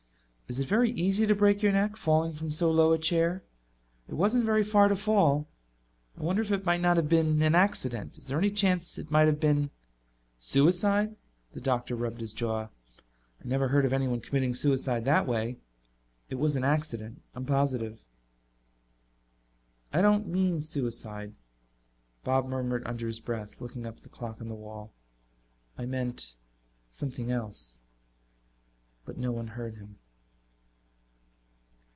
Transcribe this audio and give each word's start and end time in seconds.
"Is 0.51 0.59
it 0.59 0.67
very 0.67 0.91
easy 0.91 1.25
to 1.27 1.33
break 1.33 1.63
your 1.63 1.71
neck, 1.71 1.95
falling 1.95 2.33
from 2.33 2.51
so 2.51 2.69
low 2.69 2.91
a 2.91 2.97
chair? 2.97 3.41
It 4.09 4.15
wasn't 4.15 4.43
very 4.43 4.65
far 4.65 4.89
to 4.89 4.97
fall. 4.97 5.47
I 6.17 6.23
wonder 6.23 6.41
if 6.41 6.51
it 6.51 6.65
might 6.65 6.81
not 6.81 6.97
have 6.97 7.07
been 7.07 7.41
an 7.41 7.55
accident. 7.55 8.17
Is 8.17 8.27
there 8.27 8.37
any 8.37 8.51
chance 8.51 8.97
it 8.97 9.09
might 9.09 9.27
have 9.27 9.39
been" 9.39 9.69
"Suicide?" 10.51 11.15
the 11.53 11.61
doctor 11.61 11.95
rubbed 11.95 12.19
his 12.19 12.33
jaw. 12.33 12.63
"I 12.63 13.45
never 13.47 13.69
heard 13.69 13.85
of 13.85 13.93
anyone 13.93 14.19
committing 14.19 14.53
suicide 14.53 15.05
that 15.05 15.25
way. 15.25 15.55
It 16.29 16.35
was 16.35 16.57
an 16.57 16.65
accident; 16.65 17.21
I'm 17.33 17.45
positive." 17.45 18.01
"I 19.93 20.01
don't 20.01 20.27
mean 20.27 20.59
suicide," 20.59 21.33
Bob 22.25 22.45
murmured 22.49 22.83
under 22.85 23.07
his 23.07 23.21
breath, 23.21 23.61
looking 23.61 23.85
up 23.85 23.95
at 23.95 24.03
the 24.03 24.09
clock 24.09 24.41
on 24.41 24.49
the 24.49 24.55
wall. 24.55 24.91
"I 25.77 25.85
meant 25.85 26.35
something 26.89 27.31
else." 27.31 27.79
But 29.05 29.17
no 29.17 29.31
one 29.31 29.47
heard 29.47 29.75
him. 29.75 29.97